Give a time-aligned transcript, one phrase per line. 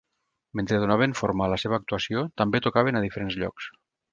[0.59, 3.73] Mentre donaven forma a la seva actuació, també tocaven a diferents llocs.